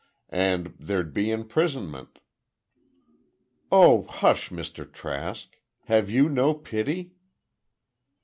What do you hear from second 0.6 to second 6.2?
there'd be imprisonment—" "Oh, hush! Mr. Trask, have